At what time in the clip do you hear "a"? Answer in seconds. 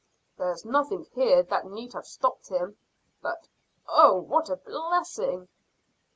4.49-4.55